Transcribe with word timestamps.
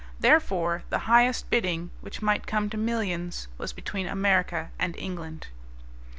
Therefore, 0.19 0.81
the 0.89 0.97
highest 1.05 1.51
bidding, 1.51 1.91
which 2.01 2.23
might 2.23 2.47
come 2.47 2.71
to 2.71 2.75
millions, 2.77 3.47
was 3.59 3.71
between 3.71 4.07
America 4.07 4.71
and 4.79 4.97
England. 4.97 5.49